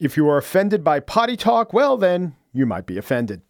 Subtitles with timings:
[0.00, 3.42] If you are offended by potty talk, well, then you might be offended.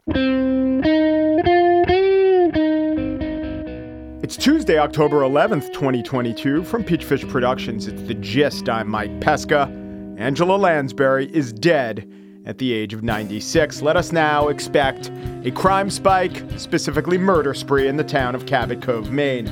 [4.22, 6.62] It's Tuesday, October 11th, 2022.
[6.64, 8.68] From Peachfish Productions, it's The Gist.
[8.68, 9.70] I'm Mike Pesca.
[10.18, 12.12] Angela Lansbury is dead
[12.44, 13.80] at the age of 96.
[13.80, 15.10] Let us now expect
[15.44, 19.50] a crime spike, specifically murder spree, in the town of Cabot Cove, Maine.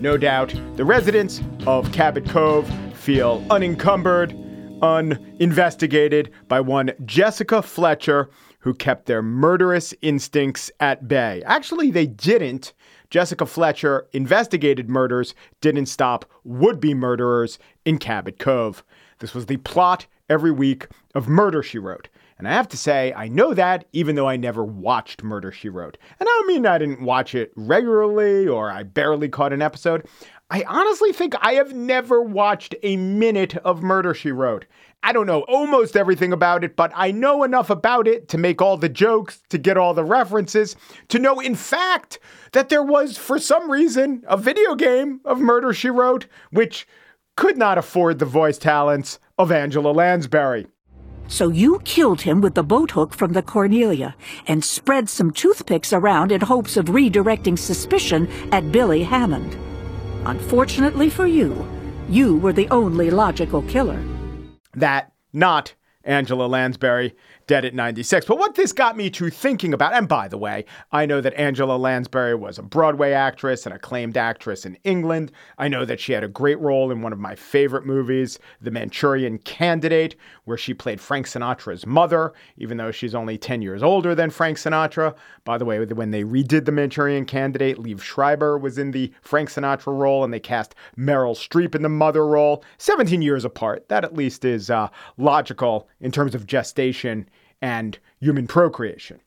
[0.00, 4.34] No doubt the residents of Cabot Cove feel unencumbered,
[4.84, 8.28] uninvestigated by one Jessica Fletcher,
[8.60, 11.42] who kept their murderous instincts at bay.
[11.46, 12.74] Actually, they didn't.
[13.08, 18.84] Jessica Fletcher investigated murders, didn't stop would be murderers in Cabot Cove.
[19.20, 22.08] This was the plot every week of Murder, She Wrote.
[22.36, 25.68] And I have to say, I know that even though I never watched Murder, She
[25.68, 25.96] Wrote.
[26.18, 30.06] And I don't mean I didn't watch it regularly or I barely caught an episode.
[30.50, 34.66] I honestly think I have never watched a minute of Murder, She Wrote.
[35.02, 38.60] I don't know almost everything about it, but I know enough about it to make
[38.60, 40.76] all the jokes, to get all the references,
[41.08, 42.18] to know, in fact,
[42.52, 46.86] that there was, for some reason, a video game of Murder She Wrote, which
[47.36, 50.66] could not afford the voice talents of Angela Lansbury.
[51.26, 54.14] So you killed him with the boat hook from the Cornelia
[54.46, 59.56] and spread some toothpicks around in hopes of redirecting suspicion at Billy Hammond.
[60.26, 61.66] Unfortunately for you,
[62.08, 64.02] you were the only logical killer.
[64.74, 67.14] That not Angela Lansbury
[67.46, 68.26] dead at 96.
[68.26, 71.34] But what this got me to thinking about, and by the way, I know that
[71.34, 75.32] Angela Lansbury was a Broadway actress, and acclaimed actress in England.
[75.58, 78.70] I know that she had a great role in one of my favorite movies, The
[78.70, 84.14] Manchurian Candidate, where she played Frank Sinatra's mother, even though she's only 10 years older
[84.14, 85.14] than Frank Sinatra.
[85.44, 89.50] By the way, when they redid The Manchurian Candidate, Liev Schreiber was in the Frank
[89.50, 93.88] Sinatra role, and they cast Meryl Streep in the mother role, 17 years apart.
[93.88, 97.28] That at least is uh, logical in terms of gestation
[97.64, 99.18] and human procreation.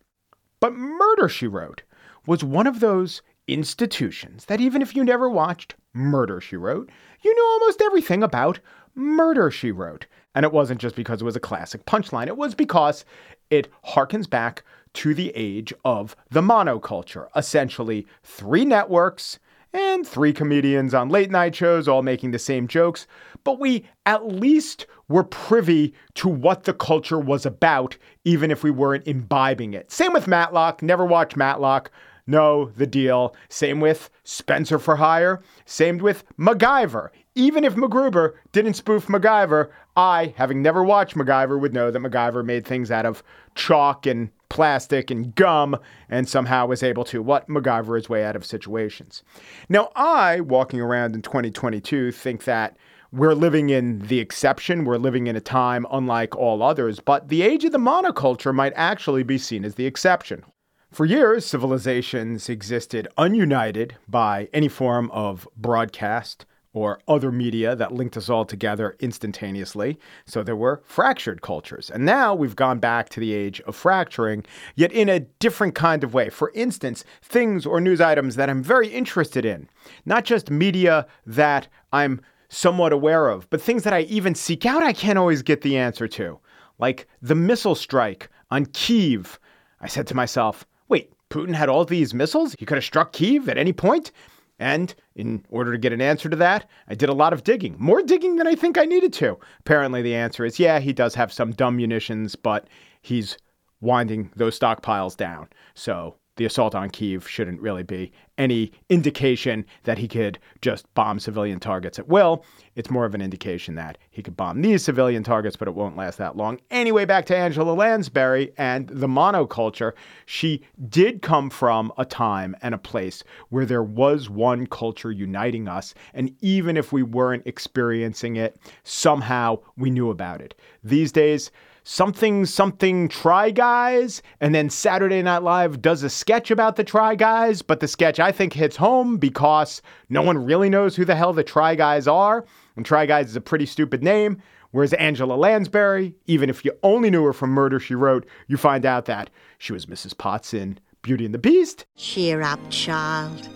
[0.60, 1.82] But Murder, She Wrote
[2.28, 6.92] was one of those institutions that even if you never watched Murder, She Wrote,
[7.24, 8.60] you knew almost everything about
[8.94, 10.06] Murder, She Wrote.
[10.36, 13.06] And it wasn't just because it was a classic punchline, it was because
[13.50, 17.30] it harkens back to the age of the monoculture.
[17.36, 19.40] Essentially, three networks
[19.74, 23.08] and three comedians on late night shows all making the same jokes,
[23.48, 28.70] but we at least were privy to what the culture was about, even if we
[28.70, 29.90] weren't imbibing it.
[29.90, 31.90] Same with Matlock, never watched Matlock.
[32.30, 33.34] Know the deal.
[33.48, 35.42] Same with Spencer for Hire.
[35.64, 37.08] Same with MacGyver.
[37.36, 42.44] Even if MacGruber didn't spoof MacGyver, I, having never watched MacGyver, would know that MacGyver
[42.44, 43.24] made things out of
[43.56, 45.78] chalk and plastic and gum
[46.10, 49.24] and somehow was able to what MacGyver his way out of situations.
[49.70, 52.76] Now, I, walking around in 2022, think that
[53.12, 54.86] we're living in the exception.
[54.86, 58.74] We're living in a time unlike all others, but the age of the monoculture might
[58.76, 60.44] actually be seen as the exception.
[60.92, 68.16] For years, civilizations existed ununited by any form of broadcast or other media that linked
[68.16, 69.98] us all together instantaneously.
[70.26, 71.90] So there were fractured cultures.
[71.90, 76.04] And now we've gone back to the age of fracturing, yet in a different kind
[76.04, 76.30] of way.
[76.30, 79.68] For instance, things or news items that I'm very interested in,
[80.06, 84.84] not just media that I'm somewhat aware of, but things that I even seek out,
[84.84, 86.40] I can't always get the answer to.
[86.80, 89.40] Like the missile strike on Kiev.
[89.82, 92.56] I said to myself, wait, Putin had all these missiles?
[92.58, 94.12] He could have struck Kiev at any point?
[94.60, 97.76] And in order to get an answer to that, I did a lot of digging,
[97.78, 99.38] more digging than I think I needed to.
[99.60, 102.68] Apparently, the answer is yeah, he does have some dumb munitions, but
[103.02, 103.38] he's
[103.82, 105.50] winding those stockpiles down.
[105.76, 111.20] So the assault on Kiev shouldn't really be any indication that he could just bomb
[111.20, 112.46] civilian targets at will.
[112.76, 115.98] It's more of an indication that he could bomb these civilian targets, but it won't
[115.98, 116.60] last that long.
[116.70, 119.94] Anyway, back to Angela Lansbury and the monoculture.
[120.26, 125.68] She did come from a time and a place where there was one culture uniting
[125.68, 125.94] us.
[126.14, 130.54] And even if we weren't experiencing it, somehow we knew about it.
[130.84, 131.52] These days,
[131.88, 137.16] something something Try Guys, and then Saturday Night Live does a sketch about the Try
[137.16, 141.16] Guys, but the sketch I think hits home because no one really knows who the
[141.16, 142.46] hell the Try Guys are.
[142.76, 144.42] And Try Guys is a pretty stupid name.
[144.72, 148.86] Whereas Angela Lansbury, even if you only knew her from Murder She Wrote, you find
[148.86, 150.16] out that she was Mrs.
[150.16, 151.86] Potts in Beauty and the Beast.
[151.96, 153.48] Cheer up, child.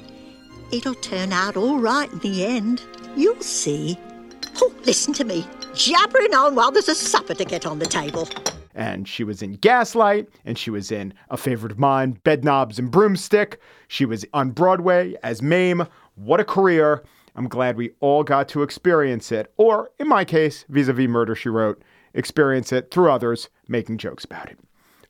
[0.72, 2.82] It'll turn out all right in the end.
[3.18, 3.98] You'll see.
[4.64, 8.30] Oh, listen to me, jabbering on while there's a supper to get on the table.
[8.76, 12.92] And she was in Gaslight, and she was in A Favorite of Mine, Bedknobs and
[12.92, 13.60] Broomstick.
[13.88, 15.88] She was on Broadway as Mame.
[16.16, 17.04] What a career.
[17.36, 21.08] I'm glad we all got to experience it, or in my case, vis a vis
[21.08, 21.82] Murder She Wrote,
[22.14, 24.60] experience it through others making jokes about it.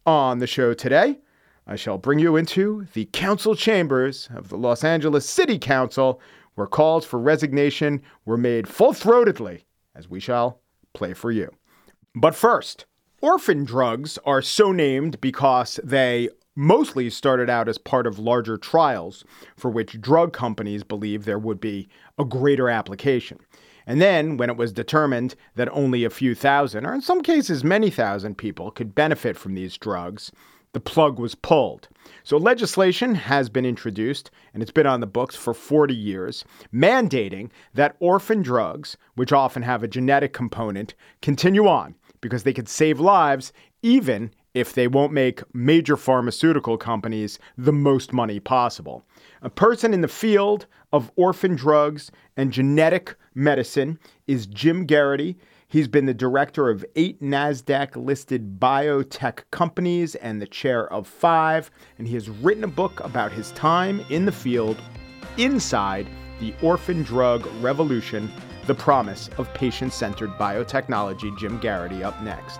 [0.06, 1.20] On the show today,
[1.68, 6.20] I shall bring you into the council chambers of the Los Angeles City Council,
[6.56, 9.64] where calls for resignation were made full throatedly,
[9.96, 10.60] as we shall
[10.94, 11.50] play for you.
[12.16, 12.86] But first,
[13.22, 19.24] orphan drugs are so named because they mostly started out as part of larger trials
[19.56, 21.88] for which drug companies believed there would be
[22.18, 23.40] a greater application.
[23.88, 27.64] And then, when it was determined that only a few thousand, or in some cases
[27.64, 30.32] many thousand people, could benefit from these drugs,
[30.74, 31.90] the plug was pulled.
[32.24, 37.50] So legislation has been introduced, and it's been on the books for 40 years, mandating
[37.74, 43.00] that orphan drugs, which often have a genetic component, continue on because they could save
[43.00, 43.52] lives
[43.82, 49.04] even if they won't make major pharmaceutical companies the most money possible.
[49.42, 53.98] A person in the field of orphan drugs and genetic medicine
[54.28, 55.38] is Jim Geraghty.
[55.72, 61.72] He's been the director of eight NASDAQ listed biotech companies and the chair of five.
[61.98, 64.76] And he has written a book about his time in the field
[65.38, 66.08] inside
[66.42, 68.30] the orphan drug revolution,
[68.68, 71.38] the promise of patient centered biotechnology.
[71.40, 72.60] Jim Geraghty up next.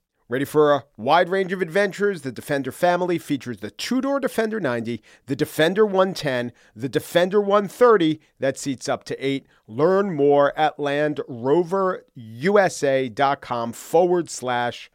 [0.31, 2.21] Ready for a wide range of adventures?
[2.21, 8.21] The Defender family features the two door Defender 90, the Defender 110, the Defender 130
[8.39, 9.45] that seats up to eight.
[9.67, 14.89] Learn more at landroverusa.com forward slash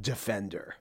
[0.00, 0.76] Defender.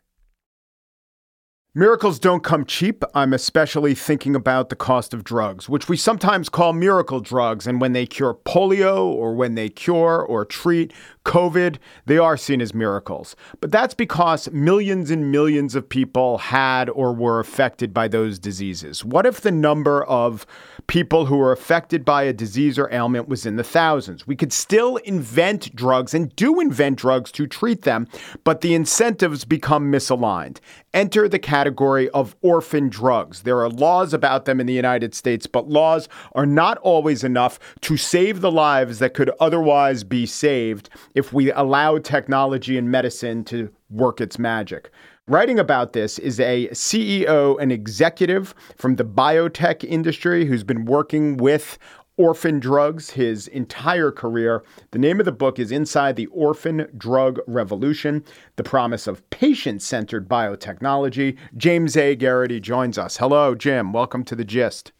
[1.77, 3.03] Miracles don't come cheap.
[3.13, 7.67] I'm especially thinking about the cost of drugs, which we sometimes call miracle drugs.
[7.67, 10.91] And when they cure polio or when they cure or treat
[11.23, 11.77] COVID,
[12.07, 13.35] they are seen as miracles.
[13.61, 19.05] But that's because millions and millions of people had or were affected by those diseases.
[19.05, 20.47] What if the number of
[20.87, 24.25] people who were affected by a disease or ailment was in the thousands?
[24.25, 28.07] We could still invent drugs and do invent drugs to treat them,
[28.43, 30.59] but the incentives become misaligned.
[30.93, 33.43] Enter the category of orphan drugs.
[33.43, 37.59] There are laws about them in the United States, but laws are not always enough
[37.81, 43.43] to save the lives that could otherwise be saved if we allow technology and medicine
[43.45, 44.89] to work its magic.
[45.29, 51.35] Writing about this is a CEO and executive from the biotech industry who's been working
[51.35, 51.77] with
[52.15, 54.63] orphan drugs his entire career.
[54.91, 58.23] The name of the book is Inside the Orphan Drug Revolution
[58.55, 61.37] The Promise of Patient Centered Biotechnology.
[61.57, 62.15] James A.
[62.15, 63.17] Geraghty joins us.
[63.17, 63.91] Hello, Jim.
[63.91, 64.93] Welcome to the gist.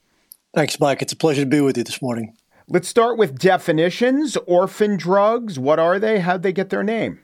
[0.53, 1.01] Thanks, Mike.
[1.01, 2.36] It's a pleasure to be with you this morning.
[2.67, 4.36] Let's start with definitions.
[4.46, 6.19] Orphan drugs, what are they?
[6.19, 7.22] How'd they get their name?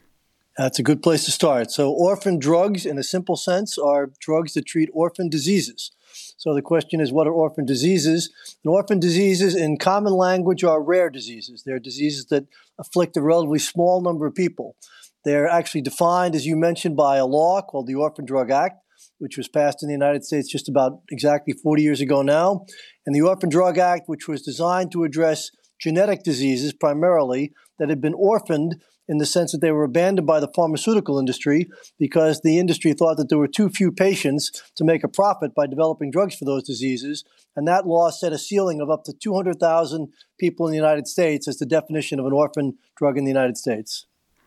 [0.57, 1.71] That's a good place to start.
[1.71, 5.91] So, orphan drugs, in a simple sense, are drugs that treat orphan diseases.
[6.37, 8.31] So, the question is what are orphan diseases?
[8.63, 11.63] And orphan diseases, in common language, are rare diseases.
[11.65, 12.45] They're diseases that
[12.77, 14.75] afflict a relatively small number of people.
[15.25, 18.79] They're actually defined, as you mentioned, by a law called the Orphan Drug Act,
[19.17, 22.65] which was passed in the United States just about exactly 40 years ago now.
[23.07, 28.01] And the Orphan Drug Act, which was designed to address genetic diseases primarily that had
[28.01, 28.75] been orphaned
[29.07, 31.67] in the sense that they were abandoned by the pharmaceutical industry
[31.99, 35.67] because the industry thought that there were too few patients to make a profit by
[35.67, 37.23] developing drugs for those diseases.
[37.55, 40.07] And that law set a ceiling of up to 200,000
[40.39, 43.57] people in the United States as the definition of an orphan drug in the United
[43.57, 44.05] States.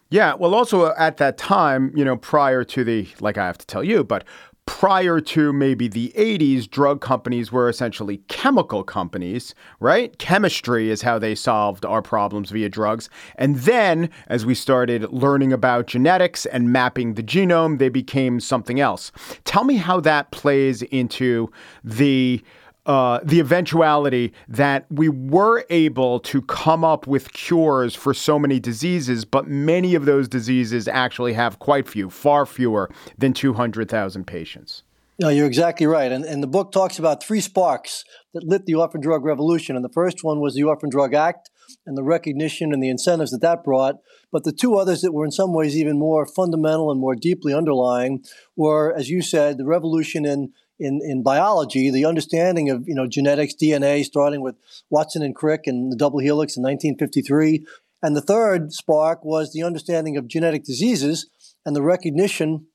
[0.08, 3.66] Yeah, well, also at that time, you know, prior to the, like I have to
[3.66, 4.24] tell you, but
[4.66, 10.18] prior to maybe the 80s, drug companies were essentially chemical companies, right?
[10.18, 13.08] Chemistry is how they solved our problems via drugs.
[13.36, 18.78] And then, as we started learning about genetics and mapping the genome, they became something
[18.80, 19.12] else.
[19.44, 21.50] Tell me how that plays into
[21.82, 22.42] the
[22.86, 28.60] uh, the eventuality that we were able to come up with cures for so many
[28.60, 32.88] diseases, but many of those diseases actually have quite few, far fewer
[33.18, 34.84] than 200,000 patients.
[35.18, 36.12] No, you're exactly right.
[36.12, 39.74] And, and the book talks about three sparks that lit the orphan drug revolution.
[39.74, 41.50] And the first one was the Orphan Drug Act
[41.86, 43.96] and the recognition and the incentives that that brought.
[44.30, 47.54] But the two others that were in some ways even more fundamental and more deeply
[47.54, 48.24] underlying
[48.56, 53.06] were, as you said, the revolution in in, in biology, the understanding of you know
[53.06, 54.56] genetics, DNA, starting with
[54.90, 57.66] Watson and Crick and the double helix in 1953,
[58.02, 61.28] and the third spark was the understanding of genetic diseases
[61.64, 62.66] and the recognition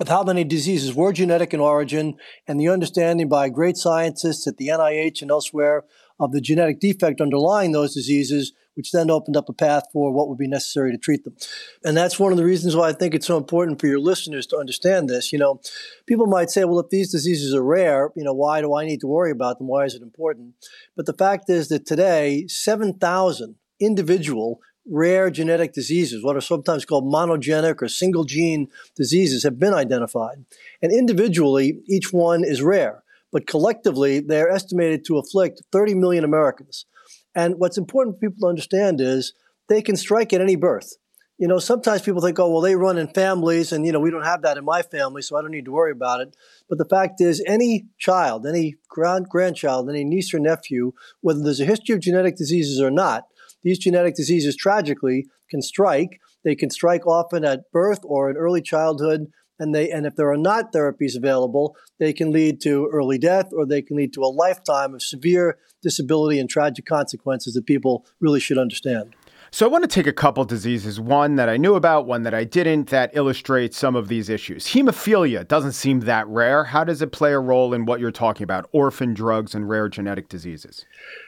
[0.00, 2.14] of how many diseases were genetic in origin,
[2.48, 5.84] and the understanding by great scientists at the NIH and elsewhere
[6.20, 10.28] of the genetic defect underlying those diseases which then opened up a path for what
[10.28, 11.36] would be necessary to treat them.
[11.84, 14.46] And that's one of the reasons why I think it's so important for your listeners
[14.48, 15.32] to understand this.
[15.32, 15.60] You know,
[16.06, 19.00] people might say, well, if these diseases are rare, you know, why do I need
[19.00, 19.66] to worry about them?
[19.66, 20.54] Why is it important?
[20.96, 27.04] But the fact is that today, 7,000 individual rare genetic diseases, what are sometimes called
[27.04, 30.44] monogenic or single gene diseases, have been identified.
[30.82, 32.99] And individually, each one is rare,
[33.32, 36.86] but collectively, they're estimated to afflict 30 million Americans.
[37.34, 39.32] And what's important for people to understand is
[39.68, 40.94] they can strike at any birth.
[41.38, 44.10] You know, sometimes people think, oh, well, they run in families, and, you know, we
[44.10, 46.36] don't have that in my family, so I don't need to worry about it.
[46.68, 51.60] But the fact is, any child, any grand- grandchild, any niece or nephew, whether there's
[51.60, 53.24] a history of genetic diseases or not,
[53.62, 56.20] these genetic diseases tragically can strike.
[56.44, 59.28] They can strike often at birth or in early childhood
[59.60, 63.50] and they and if there are not therapies available, they can lead to early death
[63.52, 68.04] or they can lead to a lifetime of severe disability and tragic consequences that people
[68.20, 69.14] really should understand.
[69.52, 72.32] So I want to take a couple diseases, one that I knew about, one that
[72.32, 74.66] I didn't, that illustrates some of these issues.
[74.66, 76.64] Hemophilia doesn't seem that rare.
[76.64, 79.88] How does it play a role in what you're talking about, orphan drugs and rare
[79.88, 80.84] genetic diseases?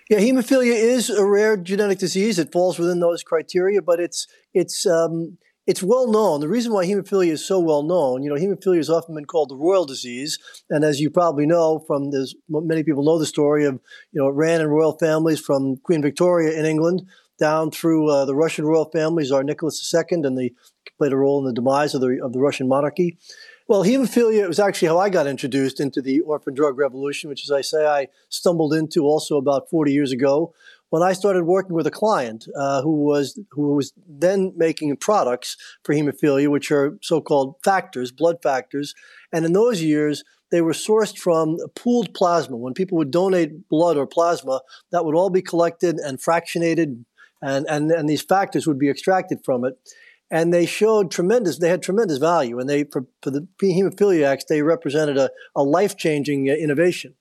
[0.08, 2.38] Yeah, hemophilia is a rare genetic disease.
[2.38, 6.40] It falls within those criteria, but it's it's um, it's well known.
[6.40, 9.50] The reason why hemophilia is so well known, you know, hemophilia has often been called
[9.50, 10.38] the royal disease,
[10.68, 13.74] and as you probably know from this, many people know the story of,
[14.12, 17.02] you know, it ran in royal families from Queen Victoria in England
[17.38, 20.52] down through uh, the Russian royal families, Tsar Nicholas II, and they
[20.98, 23.18] played a role in the demise of the of the Russian monarchy.
[23.68, 27.50] Well, hemophilia was actually how I got introduced into the orphan drug revolution, which, as
[27.50, 30.52] I say, I stumbled into also about 40 years ago
[30.92, 35.56] when I started working with a client uh, who was who was then making products
[35.84, 38.94] for hemophilia, which are so-called factors, blood factors,
[39.32, 42.58] and in those years they were sourced from pooled plasma.
[42.58, 47.04] When people would donate blood or plasma, that would all be collected and fractionated,
[47.40, 49.78] and and, and these factors would be extracted from it.
[50.30, 52.58] And they showed tremendous, they had tremendous value.
[52.58, 57.14] And they, for, for the hemophiliacs, they represented a, a life changing uh, innovation.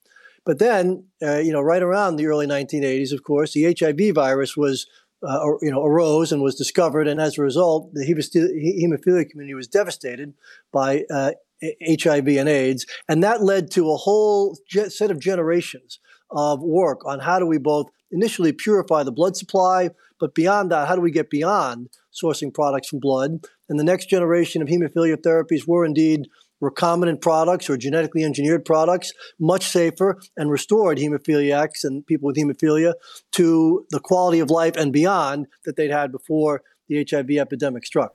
[0.45, 4.57] But then, uh, you know, right around the early 1980s, of course, the HIV virus
[4.57, 4.88] was,
[5.27, 9.67] uh, you know, arose and was discovered, and as a result, the hemophilia community was
[9.67, 10.33] devastated
[10.71, 11.31] by uh,
[11.62, 14.57] HIV and AIDS, and that led to a whole
[14.88, 16.00] set of generations
[16.31, 20.88] of work on how do we both initially purify the blood supply, but beyond that,
[20.88, 23.45] how do we get beyond sourcing products from blood?
[23.69, 26.27] And the next generation of hemophilia therapies were indeed
[26.62, 32.94] recombinant products or genetically engineered products, much safer, and restored hemophiliacs and people with hemophilia
[33.32, 38.13] to the quality of life and beyond that they'd had before the HIV epidemic struck.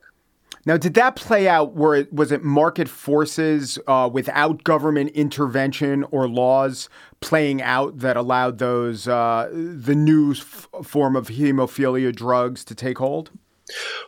[0.65, 1.75] Now, did that play out?
[1.75, 6.89] Where it, was it market forces uh, without government intervention or laws
[7.21, 12.97] playing out that allowed those uh, the new f- form of hemophilia drugs to take
[12.97, 13.31] hold?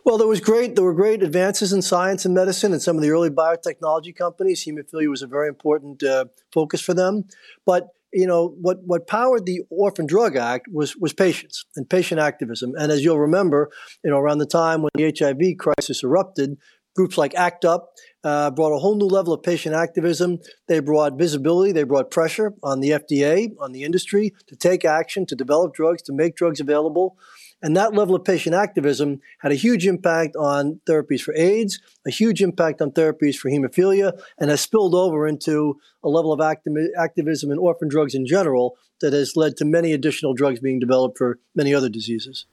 [0.06, 0.76] Well, there was great.
[0.76, 4.66] There were great advances in science and medicine, and some of the early biotechnology companies.
[4.66, 7.26] Hemophilia was a very important uh, focus for them.
[7.66, 8.80] But you know what?
[8.84, 12.74] What powered the Orphan Drug Act was was patients and patient activism.
[12.78, 13.70] And as you'll remember,
[14.04, 16.58] you know around the time when the HIV crisis erupted,
[16.96, 17.94] Groups like ACT UP
[18.26, 20.40] uh, brought a whole new level of patient activism.
[20.68, 25.26] They brought visibility, they brought pressure on the FDA, on the industry to take action,
[25.28, 27.16] to develop drugs, to make drugs available.
[27.62, 32.10] And that level of patient activism had a huge impact on therapies for AIDS, a
[32.10, 36.90] huge impact on therapies for hemophilia, and has spilled over into a level of acti-
[36.98, 41.18] activism in orphan drugs in general that has led to many additional drugs being developed
[41.18, 42.46] for many other diseases.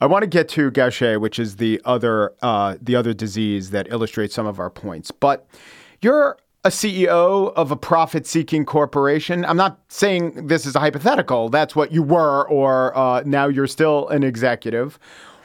[0.00, 3.86] I want to get to Gaucher, which is the other uh, the other disease that
[3.90, 5.12] illustrates some of our points.
[5.12, 5.46] But
[6.00, 9.44] you're a CEO of a profit seeking corporation.
[9.44, 11.48] I'm not saying this is a hypothetical.
[11.48, 14.98] That's what you were, or uh, now you're still an executive.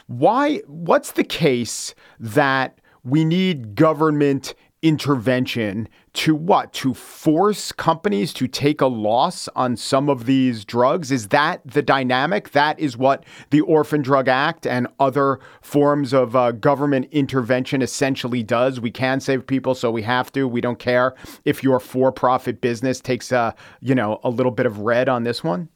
[0.05, 0.57] Why?
[0.67, 6.73] What's the case that we need government intervention to what?
[6.73, 11.11] To force companies to take a loss on some of these drugs?
[11.11, 12.51] Is that the dynamic?
[12.51, 18.43] That is what the Orphan Drug Act and other forms of uh, government intervention essentially
[18.43, 18.79] does.
[18.79, 20.47] We can save people, so we have to.
[20.47, 21.15] We don't care
[21.45, 25.43] if your for-profit business takes a, you know, a little bit of red on this
[25.43, 25.69] one.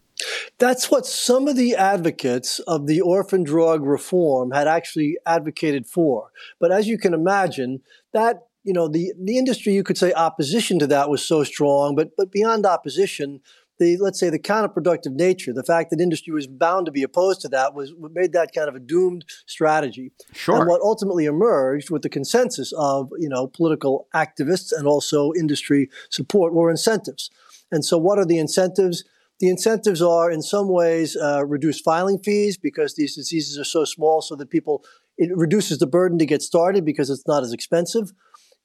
[0.60, 6.29] That's what some of the advocates of the orphan drug reform had actually advocated for.
[6.60, 7.81] But as you can imagine,
[8.13, 11.96] that you know, the, the industry, you could say opposition to that was so strong,
[11.96, 13.41] but, but beyond opposition,
[13.80, 17.41] the, let's say the counterproductive nature, the fact that industry was bound to be opposed
[17.41, 20.12] to that was what made that kind of a doomed strategy.
[20.34, 20.60] Sure.
[20.60, 25.89] And what ultimately emerged with the consensus of, you know, political activists and also industry
[26.10, 27.32] support were incentives.
[27.72, 29.03] And so what are the incentives?
[29.39, 33.86] The incentives are in some ways uh, reduced filing fees because these diseases are so
[33.86, 34.84] small so that people,
[35.18, 38.12] it reduces the burden to get started because it's not as expensive.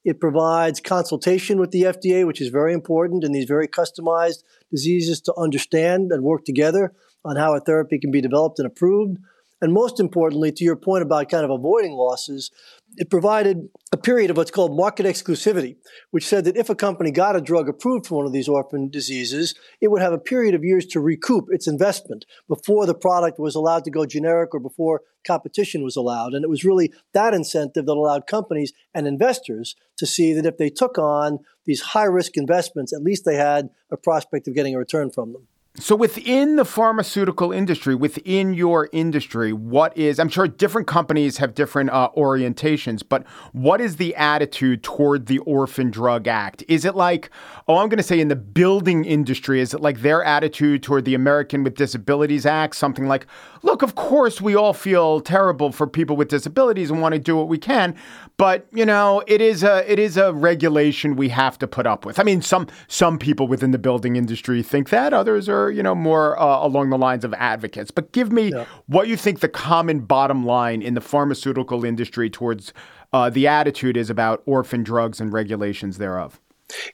[0.06, 5.20] It provides consultation with the FDA, which is very important in these very customized diseases
[5.22, 6.92] to understand and work together
[7.24, 9.18] on how a therapy can be developed and approved.
[9.60, 12.52] And most importantly, to your point about kind of avoiding losses,
[12.96, 15.76] it provided a period of what's called market exclusivity,
[16.10, 18.88] which said that if a company got a drug approved for one of these orphan
[18.88, 23.38] diseases, it would have a period of years to recoup its investment before the product
[23.38, 26.32] was allowed to go generic or before competition was allowed.
[26.32, 30.56] And it was really that incentive that allowed companies and investors to see that if
[30.56, 34.74] they took on these high risk investments, at least they had a prospect of getting
[34.74, 35.48] a return from them.
[35.78, 41.54] So within the pharmaceutical industry, within your industry, what is, I'm sure different companies have
[41.54, 46.64] different uh, orientations, but what is the attitude toward the Orphan Drug Act?
[46.66, 47.28] Is it like,
[47.68, 51.04] oh, I'm going to say in the building industry, is it like their attitude toward
[51.04, 52.74] the American with Disabilities Act?
[52.74, 53.26] Something like,
[53.66, 57.36] look, of course, we all feel terrible for people with disabilities and want to do
[57.36, 57.94] what we can,
[58.36, 62.06] but you know, it is a it is a regulation we have to put up
[62.06, 62.18] with.
[62.18, 65.94] I mean, some some people within the building industry think that, others are you know
[65.94, 67.90] more uh, along the lines of advocates.
[67.90, 68.64] But give me yeah.
[68.86, 72.72] what you think the common bottom line in the pharmaceutical industry towards
[73.12, 76.40] uh, the attitude is about orphan drugs and regulations thereof.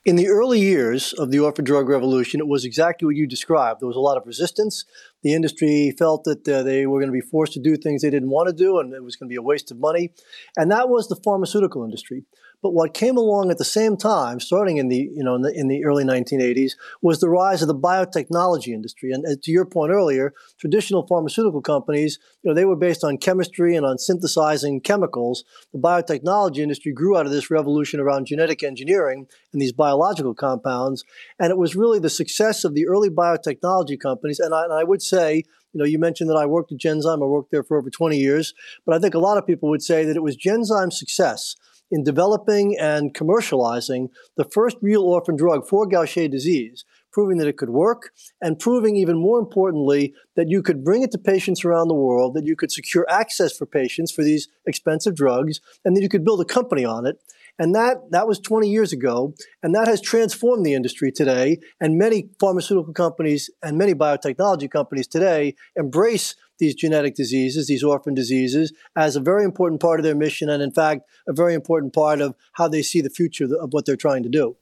[0.04, 3.80] In the early years of the orphan drug revolution, it was exactly what you described.
[3.80, 4.85] There was a lot of resistance.
[5.22, 8.11] The industry felt that uh, they were going to be forced to do things they
[8.11, 10.11] didn't want to do, and it was going to be a waste of money.
[10.56, 12.24] And that was the pharmaceutical industry.
[12.62, 15.52] But what came along at the same time, starting in the you know in the,
[15.52, 19.11] in the early 1980s, was the rise of the biotechnology industry.
[19.11, 23.18] And uh, to your point earlier, traditional pharmaceutical companies, you know, they were based on
[23.18, 25.44] chemistry and on synthesizing chemicals.
[25.72, 31.04] The biotechnology industry grew out of this revolution around genetic engineering and these biological compounds.
[31.40, 34.38] And it was really the success of the early biotechnology companies.
[34.38, 37.22] And I, and I would say you know, you mentioned that I worked at Genzyme.
[37.22, 38.55] I worked there for over 20 years.
[38.85, 41.57] But I think a lot of people would say that it was Genzyme's success
[41.90, 47.59] in developing and commercializing the first real orphan drug for Gaucher disease, proving that it
[47.59, 51.88] could work and proving even more importantly that you could bring it to patients around
[51.88, 56.03] the world, that you could secure access for patients for these expensive drugs, and that
[56.03, 57.18] you could build a company on it.
[57.58, 61.58] And that, that was 20 years ago, and that has transformed the industry today.
[61.80, 68.14] And many pharmaceutical companies and many biotechnology companies today embrace these genetic diseases, these orphan
[68.14, 71.92] diseases, as a very important part of their mission, and in fact, a very important
[71.92, 74.56] part of how they see the future of what they're trying to do.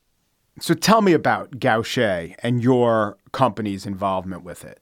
[0.60, 4.80] So tell me about Gaucher and your company's involvement with it.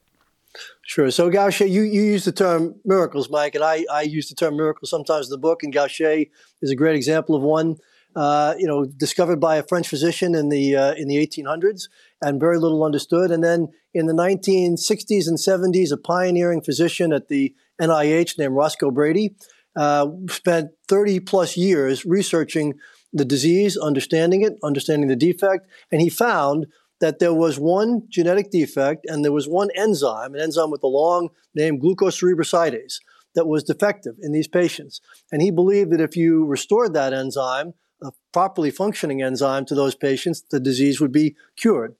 [0.85, 1.11] Sure.
[1.11, 4.57] So Gaucher, you, you use the term miracles, Mike, and I, I use the term
[4.57, 6.25] miracles sometimes in the book, and Gaucher
[6.61, 7.77] is a great example of one.
[8.15, 11.89] Uh, you know, discovered by a French physician in the uh, in the 1800s,
[12.21, 13.29] and very little understood.
[13.29, 18.91] And then in the 1960s and 70s, a pioneering physician at the NIH named Roscoe
[18.91, 19.35] Brady
[19.75, 22.73] uh, spent 30 plus years researching
[23.13, 26.67] the disease, understanding it, understanding the defect, and he found
[26.99, 30.87] that there was one genetic defect and there was one enzyme, an enzyme with a
[30.87, 32.99] long name, glucocerebrosidase,
[33.35, 34.99] that was defective in these patients.
[35.31, 39.95] And he believed that if you restored that enzyme, a properly functioning enzyme to those
[39.95, 41.95] patients, the disease would be cured.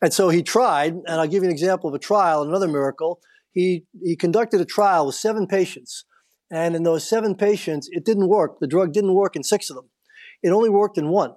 [0.00, 3.20] And so he tried, and I'll give you an example of a trial, another miracle.
[3.52, 6.04] He, he conducted a trial with seven patients.
[6.50, 8.58] And in those seven patients, it didn't work.
[8.60, 9.88] The drug didn't work in six of them.
[10.42, 11.34] It only worked in one.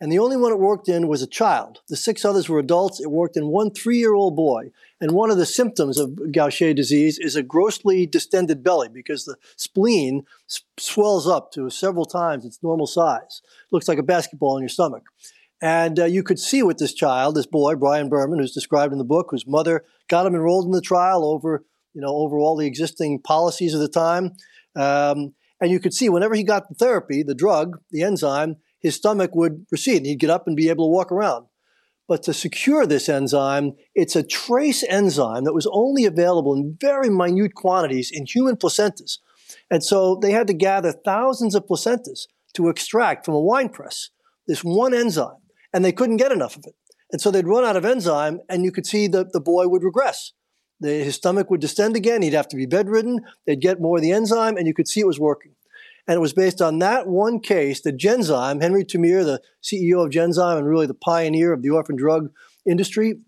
[0.00, 1.80] And the only one it worked in was a child.
[1.88, 3.00] The six others were adults.
[3.00, 4.70] It worked in one three year old boy.
[4.98, 9.36] And one of the symptoms of Gaucher disease is a grossly distended belly because the
[9.56, 10.24] spleen
[10.78, 13.42] swells up to several times its normal size.
[13.44, 15.04] It looks like a basketball in your stomach.
[15.62, 18.98] And uh, you could see with this child, this boy, Brian Berman, who's described in
[18.98, 22.56] the book, whose mother got him enrolled in the trial over, you know, over all
[22.56, 24.32] the existing policies of the time.
[24.74, 28.96] Um, and you could see whenever he got the therapy, the drug, the enzyme, his
[28.96, 31.46] stomach would recede and he'd get up and be able to walk around.
[32.08, 37.08] But to secure this enzyme, it's a trace enzyme that was only available in very
[37.08, 39.18] minute quantities in human placentas.
[39.70, 44.10] And so they had to gather thousands of placentas to extract from a wine press
[44.46, 45.36] this one enzyme,
[45.72, 46.74] and they couldn't get enough of it.
[47.12, 49.84] And so they'd run out of enzyme, and you could see that the boy would
[49.84, 50.32] regress.
[50.80, 52.22] The, his stomach would distend again.
[52.22, 53.20] He'd have to be bedridden.
[53.46, 55.52] They'd get more of the enzyme, and you could see it was working.
[56.06, 60.10] And it was based on that one case that Genzyme, Henry Termeer, the CEO of
[60.10, 62.30] Genzyme and really the pioneer of the orphan drug
[62.66, 63.20] industry,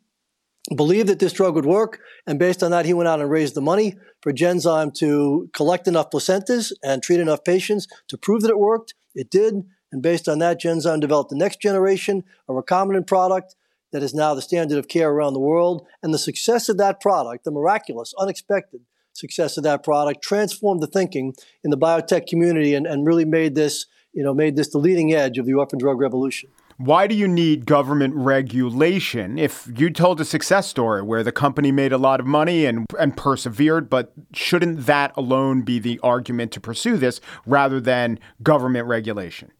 [0.74, 2.00] believed that this drug would work.
[2.26, 5.88] And based on that, he went out and raised the money for Genzyme to collect
[5.88, 8.94] enough placentas and treat enough patients to prove that it worked.
[9.14, 9.64] It did.
[9.90, 13.56] And based on that, Genzyme developed the next generation, a recombinant product
[13.92, 15.86] that is now the standard of care around the world.
[16.02, 20.86] And the success of that product, the miraculous, unexpected success of that product, transformed the
[20.86, 24.78] thinking in the biotech community and, and really made this, you know, made this the
[24.78, 26.50] leading edge of the orphan drug revolution.
[26.78, 31.70] Why do you need government regulation if you told a success story where the company
[31.70, 36.50] made a lot of money and, and persevered, but shouldn't that alone be the argument
[36.52, 39.52] to pursue this rather than government regulation?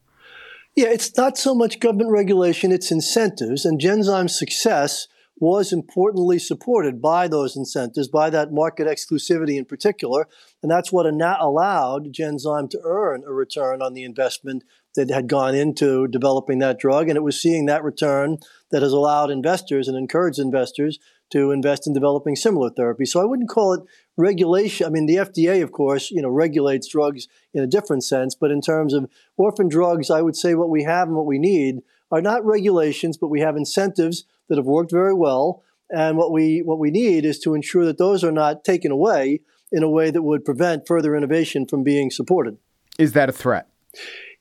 [0.74, 3.64] Yeah, it's not so much government regulation, it's incentives.
[3.66, 5.06] And Genzyme's success
[5.42, 10.28] was importantly supported by those incentives, by that market exclusivity in particular.
[10.62, 14.62] And that's what allowed Genzyme to earn a return on the investment
[14.94, 17.08] that had gone into developing that drug.
[17.08, 18.38] And it was seeing that return
[18.70, 21.00] that has allowed investors and encouraged investors
[21.32, 23.08] to invest in developing similar therapies.
[23.08, 23.80] So I wouldn't call it
[24.16, 24.86] regulation.
[24.86, 28.36] I mean, the FDA, of course, you know, regulates drugs in a different sense.
[28.36, 31.40] But in terms of orphan drugs, I would say what we have and what we
[31.40, 31.80] need
[32.12, 35.62] are not regulations, but we have incentives that have worked very well.
[35.90, 39.40] And what we what we need is to ensure that those are not taken away
[39.70, 42.58] in a way that would prevent further innovation from being supported.
[42.98, 43.66] Is that a threat?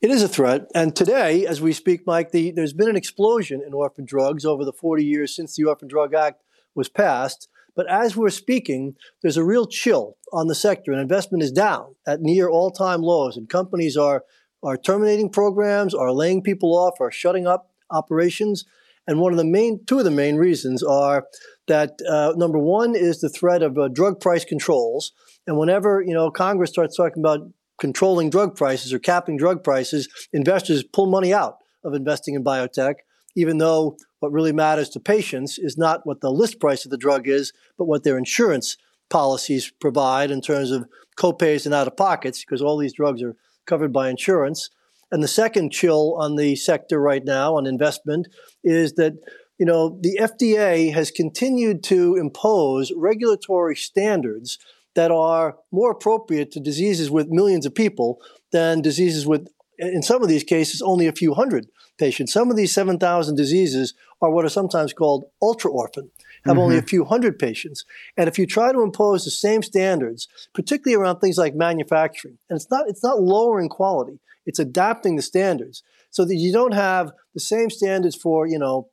[0.02, 0.68] It is a threat.
[0.76, 4.66] And today, as we speak, Mike, the, there's been an explosion in orphan drugs over
[4.66, 6.44] the 40 years since the Orphan Drug Act
[6.76, 7.48] was passed.
[7.76, 11.96] But as we're speaking, there's a real chill on the sector, and investment is down
[12.06, 13.38] at near all time lows.
[13.38, 14.26] And companies are,
[14.62, 18.66] are terminating programs, are laying people off, are shutting up operations.
[19.08, 21.26] And one of the main, two of the main reasons are
[21.68, 25.12] that uh, number one is the threat of uh, drug price controls.
[25.48, 27.40] And whenever you know Congress starts talking about
[27.80, 32.96] controlling drug prices or capping drug prices, investors pull money out of investing in biotech,
[33.36, 36.98] even though what really matters to patients is not what the list price of the
[36.98, 38.78] drug is, but what their insurance
[39.10, 40.88] policies provide in terms of
[41.18, 43.36] copays and out of pockets, because all these drugs are
[43.66, 44.70] covered by insurance.
[45.12, 48.28] And the second chill on the sector right now on investment
[48.64, 49.14] is that
[49.58, 54.58] you know the FDA has continued to impose regulatory standards
[54.96, 58.20] that are more appropriate to diseases with millions of people
[58.52, 59.48] than diseases with
[59.78, 62.34] in some of these cases only a few hundred patients.
[62.34, 66.12] Some of these 7,000 diseases are what are sometimes called ultra orphan,
[66.46, 66.60] have mm-hmm.
[66.60, 66.88] only a mm-hmm.
[66.88, 67.86] few hundred patients.
[68.18, 72.58] And if you try to impose the same standards, particularly around things like manufacturing, and
[72.58, 77.12] it's not it's not lowering quality, it's adapting the standards so that you don't have
[77.34, 78.90] the same standards for, you know,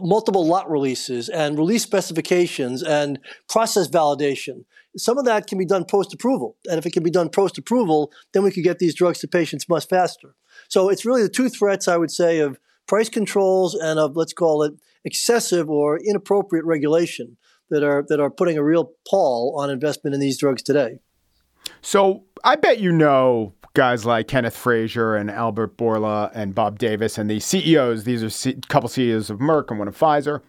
[0.00, 4.64] multiple lot releases and release specifications and process validation.
[4.96, 6.56] Some of that can be done post approval.
[6.66, 9.28] And if it can be done post approval, then we could get these drugs to
[9.28, 10.34] patients much faster.
[10.68, 14.32] So it's really the two threats, I would say, of price controls and of, let's
[14.32, 17.36] call it, excessive or inappropriate regulation
[17.70, 20.98] that are, that are putting a real pall on investment in these drugs today.
[21.80, 27.18] So I bet you know guys like Kenneth Frazier and Albert Bourla and Bob Davis
[27.18, 28.04] and the CEOs.
[28.04, 30.40] These are a couple CEOs of Merck and one of Pfizer.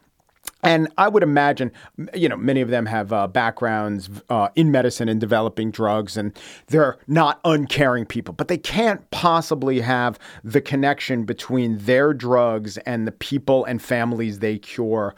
[0.63, 1.73] And I would imagine,
[2.13, 6.39] you know, many of them have uh, backgrounds uh, in medicine and developing drugs, and
[6.67, 13.05] they're not uncaring people, but they can't possibly have the connection between their drugs and
[13.05, 15.15] the people and families they cure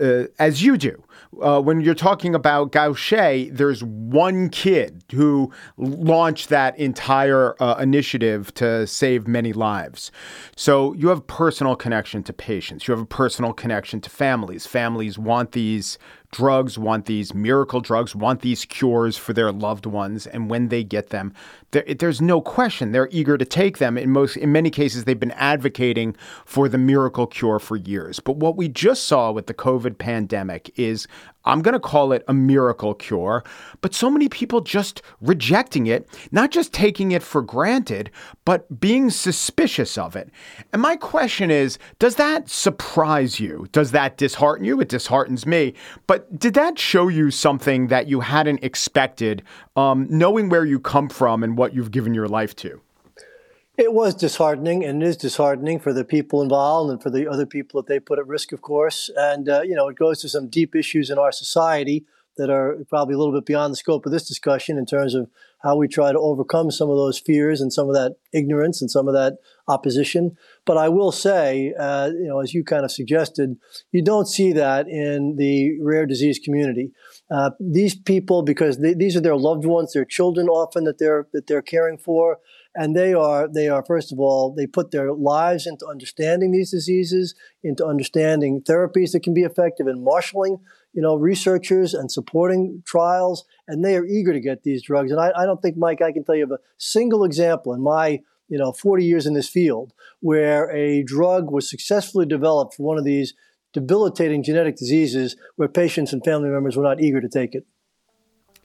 [0.00, 1.02] uh, as you do.
[1.40, 8.52] Uh, when you're talking about Gaucher, there's one kid who launched that entire uh, initiative
[8.54, 10.12] to save many lives.
[10.56, 12.86] So you have a personal connection to patients.
[12.86, 14.66] You have a personal connection to families.
[14.66, 15.98] Families want these
[16.32, 20.82] drugs, want these miracle drugs, want these cures for their loved ones, and when they
[20.82, 21.32] get them,
[21.72, 23.98] there, there's no question they're eager to take them.
[23.98, 28.20] In most, in many cases, they've been advocating for the miracle cure for years.
[28.20, 31.08] But what we just saw with the COVID pandemic is
[31.44, 33.42] I'm going to call it a miracle cure,
[33.80, 38.10] but so many people just rejecting it, not just taking it for granted,
[38.44, 40.30] but being suspicious of it.
[40.72, 43.66] And my question is Does that surprise you?
[43.72, 44.80] Does that dishearten you?
[44.80, 45.74] It disheartens me.
[46.06, 49.42] But did that show you something that you hadn't expected,
[49.74, 52.80] um, knowing where you come from and what you've given your life to?
[53.78, 57.46] It was disheartening, and it is disheartening for the people involved and for the other
[57.46, 59.08] people that they put at risk, of course.
[59.16, 62.04] And uh, you know, it goes to some deep issues in our society
[62.36, 65.30] that are probably a little bit beyond the scope of this discussion in terms of
[65.62, 68.90] how we try to overcome some of those fears and some of that ignorance and
[68.90, 69.34] some of that
[69.68, 70.36] opposition.
[70.64, 73.56] But I will say, uh, you know, as you kind of suggested,
[73.92, 76.90] you don't see that in the rare disease community.
[77.30, 81.26] Uh, these people, because they, these are their loved ones, their children often that they're
[81.32, 82.38] that they're caring for
[82.74, 86.70] and they are they are first of all they put their lives into understanding these
[86.70, 90.58] diseases into understanding therapies that can be effective in marshaling
[90.92, 95.10] you know researchers and supporting trials and they are eager to get these drugs.
[95.10, 97.82] And i, I don't think mike i can tell you of a single example in
[97.82, 102.84] my you know 40 years in this field where a drug was successfully developed for
[102.84, 103.34] one of these
[103.72, 107.66] debilitating genetic diseases where patients and family members were not eager to take it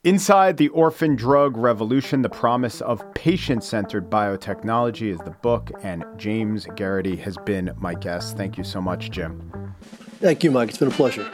[0.03, 6.05] Inside the Orphan Drug Revolution, the promise of patient centered biotechnology is the book, and
[6.15, 8.37] James Geraghty has been my guest.
[8.37, 9.75] Thank you so much, Jim.
[10.21, 10.69] Thank you, Mike.
[10.69, 11.29] It's been a pleasure.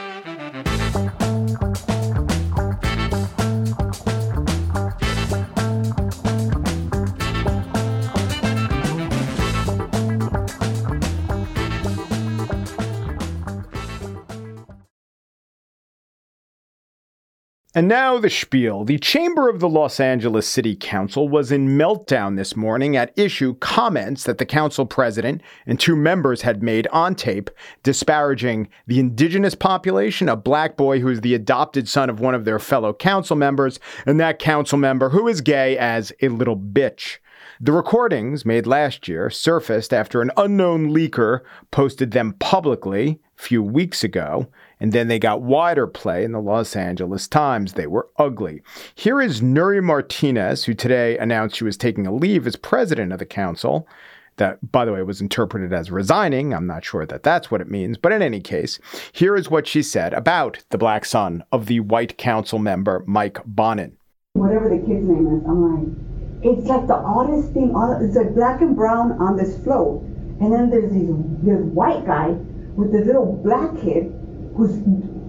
[17.76, 18.86] And now the spiel.
[18.86, 23.56] The chamber of the Los Angeles City Council was in meltdown this morning at issue
[23.56, 27.50] comments that the council president and two members had made on tape
[27.82, 32.46] disparaging the indigenous population, a black boy who is the adopted son of one of
[32.46, 37.18] their fellow council members, and that council member who is gay as a little bitch.
[37.60, 41.40] The recordings made last year surfaced after an unknown leaker
[41.72, 44.48] posted them publicly a few weeks ago
[44.84, 47.74] and then they got wider play in the Los Angeles Times.
[47.74, 48.62] They were ugly.
[48.94, 53.20] Here is Nury Martinez, who today announced she was taking a leave as president of
[53.20, 53.88] the council.
[54.36, 56.54] That, by the way, was interpreted as resigning.
[56.54, 58.78] I'm not sure that that's what it means, but in any case,
[59.14, 63.40] here is what she said about the black son of the white council member, Mike
[63.46, 63.96] Bonin.
[64.34, 67.74] Whatever the kid's name is, I'm like, it's like the oddest thing.
[68.02, 70.02] It's like black and brown on this float,
[70.42, 72.32] and then there's these this white guy
[72.76, 74.14] with this little black kid
[74.56, 74.76] who's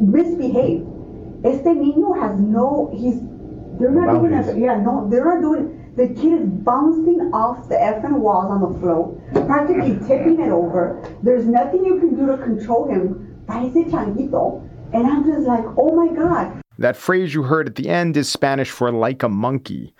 [0.00, 0.87] misbehaved.
[1.44, 3.20] Este niño has no, he's,
[3.78, 7.76] they're not doing it, yeah, no, they're not doing, the kid is bouncing off the
[7.76, 11.00] effing walls on the floor, practically tipping it over.
[11.22, 13.44] There's nothing you can do to control him.
[13.46, 14.68] Parece changuito.
[14.92, 16.62] And I'm just like, oh my God.
[16.78, 19.94] That phrase you heard at the end is Spanish for like a monkey.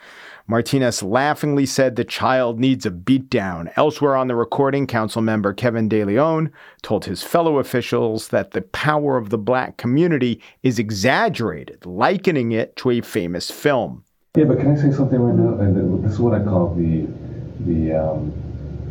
[0.47, 3.73] Martinez laughingly said the child needs a beatdown.
[3.77, 6.53] Elsewhere on the recording, council member Kevin De Leon
[6.83, 12.77] told his fellow officials that the power of the black community is exaggerated, likening it
[12.77, 14.05] to a famous film.
[14.37, 15.59] Yeah, but can I say something right now?
[15.61, 17.07] And this is what I call the
[17.61, 18.31] the um,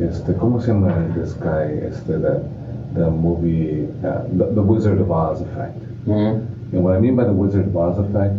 [0.00, 1.70] este, ¿cómo se llama this guy?
[1.86, 2.48] Este, the,
[2.94, 5.78] the movie, uh, the, the, Wizard of Oz effect.
[6.06, 6.74] Mm-hmm.
[6.74, 8.34] And what I mean by the Wizard of Oz effect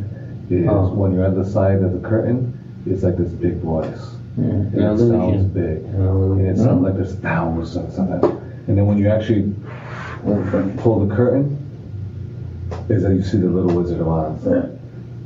[0.49, 0.93] is oh.
[0.93, 4.15] when you're at the side of the curtain it's like this big voice.
[4.38, 4.43] Yeah.
[4.45, 5.84] And it sounds big.
[5.86, 8.24] And it sounds like there's thousands of them.
[8.67, 9.54] And then when you actually
[10.78, 11.62] pull the curtain,
[12.89, 14.45] is that you see the little Wizard of Oz.
[14.45, 14.67] Yeah.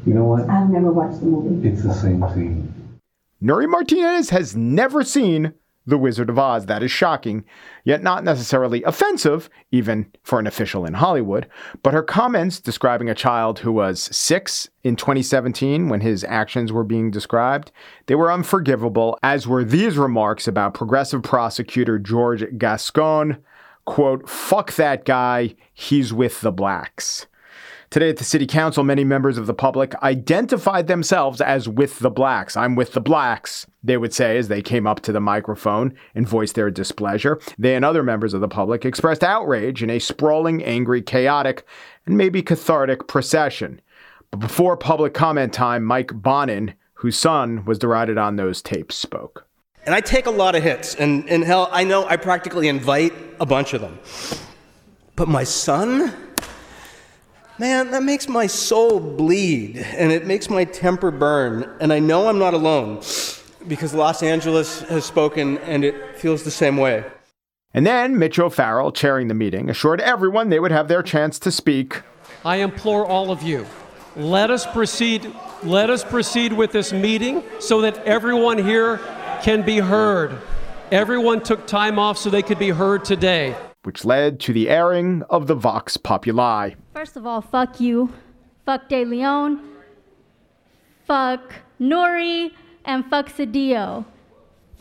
[0.06, 0.50] You know what?
[0.50, 1.67] I've never watched the movie.
[1.67, 2.74] It's the same thing.
[3.41, 5.54] Nury Martinez has never seen
[5.86, 6.65] the Wizard of Oz.
[6.65, 7.44] That is shocking,
[7.84, 11.48] yet not necessarily offensive, even for an official in Hollywood.
[11.84, 16.84] But her comments describing a child who was six in 2017 when his actions were
[16.84, 17.72] being described,
[18.06, 23.38] they were unforgivable, as were these remarks about progressive prosecutor George Gascon.
[23.86, 27.26] Quote, fuck that guy, he's with the blacks.
[27.91, 32.12] Today at the city council, many members of the public identified themselves as with the
[32.12, 32.56] blacks.
[32.56, 36.28] I'm with the blacks, they would say as they came up to the microphone and
[36.28, 37.39] voiced their displeasure.
[37.58, 41.65] They and other members of the public expressed outrage in a sprawling, angry, chaotic,
[42.06, 43.82] and maybe cathartic procession.
[44.30, 49.47] But before public comment time, Mike Bonin, whose son was derided on those tapes, spoke.
[49.88, 53.13] And I take a lot of hits, and, and hell, I know I practically invite
[53.39, 53.97] a bunch of them.
[55.15, 56.13] But my son?
[57.60, 61.69] Man, that makes my soul bleed, and it makes my temper burn.
[61.82, 63.02] And I know I'm not alone,
[63.67, 67.04] because Los Angeles has spoken, and it feels the same way.
[67.74, 71.52] And then Mitch O'Farrell, chairing the meeting, assured everyone they would have their chance to
[71.52, 72.02] speak.
[72.45, 73.67] I implore all of you,
[74.15, 75.30] let us proceed.
[75.62, 79.02] Let us proceed with this meeting so that everyone here
[79.43, 80.38] can be heard.
[80.93, 85.24] Everyone took time off so they could be heard today which led to the airing
[85.30, 86.72] of the Vox Populi.
[86.94, 88.12] First of all, fuck you.
[88.65, 89.62] Fuck De Leon.
[91.06, 92.52] Fuck Nury.
[92.86, 94.06] And fuck Cedillo.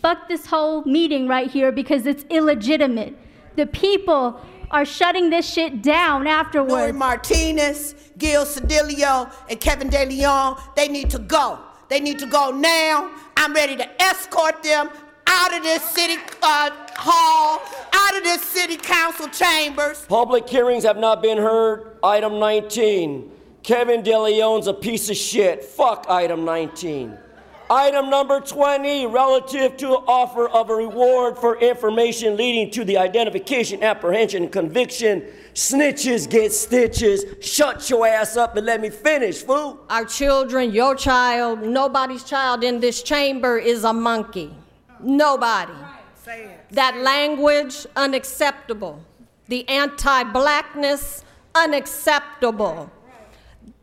[0.00, 3.16] Fuck this whole meeting right here because it's illegitimate.
[3.56, 6.92] The people are shutting this shit down afterwards.
[6.92, 11.58] Nury Martinez, Gil Cedillo, and Kevin De Leon, they need to go.
[11.88, 13.10] They need to go now.
[13.36, 14.90] I'm ready to escort them
[15.28, 17.60] out of this city uh, hall,
[17.92, 20.04] out of this city council chambers.
[20.06, 21.98] Public hearings have not been heard.
[22.02, 23.30] Item 19.
[23.62, 25.62] Kevin DeLeon's a piece of shit.
[25.62, 27.18] Fuck item 19.
[27.70, 33.82] Item number 20, relative to offer of a reward for information leading to the identification,
[33.82, 35.22] apprehension, and conviction.
[35.52, 37.26] Snitches get stitches.
[37.44, 39.84] Shut your ass up and let me finish, fool.
[39.90, 44.50] Our children, your child, nobody's child in this chamber is a monkey.
[45.00, 45.74] Nobody.
[46.72, 49.02] That language, unacceptable.
[49.48, 52.90] The anti blackness, unacceptable.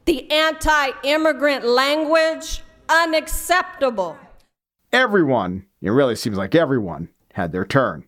[0.06, 4.18] The anti immigrant language, unacceptable.
[4.94, 8.06] Everyone, it really seems like everyone, had their turn.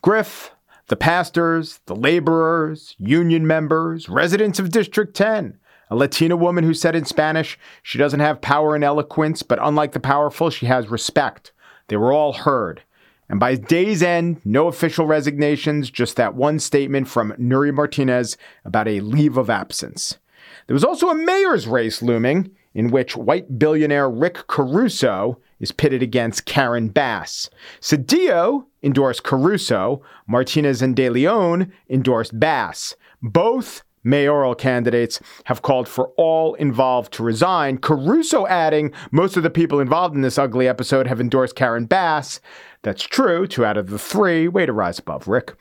[0.00, 0.54] Griff,
[0.88, 5.58] the pastors, the laborers, union members, residents of District 10,
[5.90, 9.92] a Latina woman who said in Spanish she doesn't have power and eloquence, but unlike
[9.92, 11.52] the powerful, she has respect.
[11.88, 12.82] They were all heard.
[13.28, 18.86] And by day's end, no official resignations, just that one statement from Nury Martinez about
[18.86, 20.18] a leave of absence.
[20.66, 26.02] There was also a mayor's race looming, in which white billionaire Rick Caruso is pitted
[26.02, 27.48] against Karen Bass.
[27.80, 32.94] Cedillo endorsed Caruso, Martinez and De Leon endorsed Bass.
[33.22, 37.76] Both mayoral candidates have called for all involved to resign.
[37.78, 42.40] Caruso adding, most of the people involved in this ugly episode have endorsed Karen Bass.
[42.82, 44.46] That's true, two out of the three.
[44.46, 45.56] Way to rise above, Rick.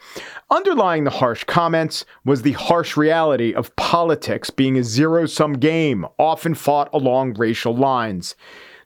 [0.52, 6.06] Underlying the harsh comments was the harsh reality of politics being a zero sum game,
[6.20, 8.36] often fought along racial lines.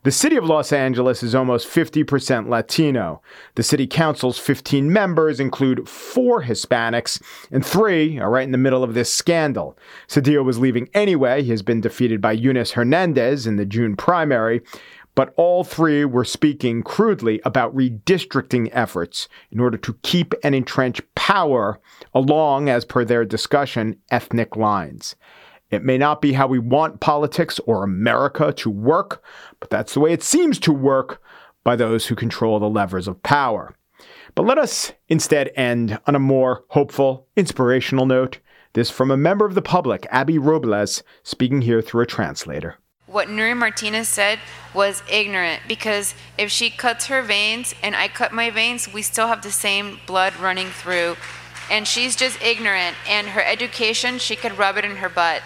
[0.03, 3.21] The city of Los Angeles is almost 50% Latino.
[3.55, 8.81] The city council's 15 members include four Hispanics, and three are right in the middle
[8.81, 9.77] of this scandal.
[10.07, 11.43] Cedillo was leaving anyway.
[11.43, 14.61] He has been defeated by Eunice Hernandez in the June primary.
[15.15, 21.01] But all three were speaking crudely about redistricting efforts in order to keep and entrench
[21.15, 21.77] power
[22.13, 25.17] along, as per their discussion, ethnic lines.
[25.71, 29.23] It may not be how we want politics or America to work,
[29.59, 31.21] but that's the way it seems to work
[31.63, 33.75] by those who control the levers of power.
[34.33, 38.39] But let us instead end on a more hopeful, inspirational note.
[38.73, 42.77] This from a member of the public, Abby Robles, speaking here through a translator.
[43.07, 44.37] What Nury Martinez said
[44.73, 49.27] was ignorant because if she cuts her veins and I cut my veins, we still
[49.27, 51.15] have the same blood running through.
[51.71, 55.43] And she's just ignorant, and her education, she could rub it in her butt.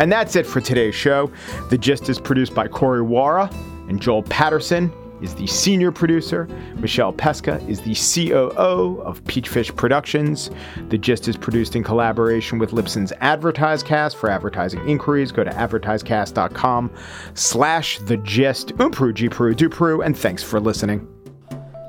[0.00, 1.30] And that's it for today's show.
[1.70, 3.52] The Gist is produced by Corey Wara,
[3.88, 6.46] and Joel Patterson is the senior producer.
[6.76, 10.50] Michelle Pesca is the COO of Peachfish Productions.
[10.88, 14.14] The Gist is produced in collaboration with Libsyn's AdvertiseCast.
[14.14, 16.90] For advertising inquiries, go to advertisecast.com
[17.34, 18.68] slash the gist.
[18.76, 21.06] Umpru, Gpru, Dupru, and thanks for listening.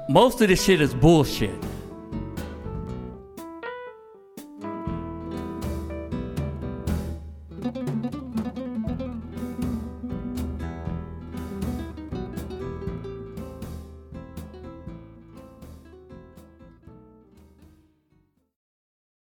[0.09, 1.53] Most of this shit is bullshit.